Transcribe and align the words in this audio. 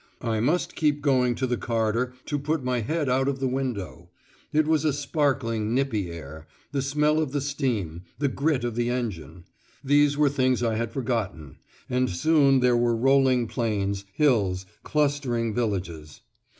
I 0.23 0.39
must 0.39 0.75
keep 0.75 0.99
going 1.03 1.35
to 1.35 1.45
the 1.45 1.57
corridor 1.57 2.15
to 2.25 2.39
put 2.39 2.63
my 2.63 2.79
head 2.81 3.07
out 3.07 3.27
of 3.27 3.39
the 3.39 3.47
window. 3.47 4.09
It 4.51 4.65
was 4.65 4.83
a 4.83 4.93
sparkling, 4.93 5.75
nippy 5.75 6.09
air; 6.11 6.47
the 6.71 6.81
smell 6.81 7.19
of 7.19 7.33
the 7.33 7.39
steam, 7.39 8.01
the 8.17 8.27
grit 8.27 8.63
of 8.63 8.73
the 8.73 8.89
engine 8.89 9.43
these 9.83 10.17
were 10.17 10.27
things 10.27 10.63
I 10.63 10.73
had 10.73 10.91
forgotten; 10.91 11.57
and 11.87 12.09
soon 12.09 12.61
there 12.61 12.75
were 12.75 12.95
rolling 12.95 13.45
plains, 13.47 14.05
hills, 14.11 14.65
clustering 14.81 15.53
villages. 15.53 16.21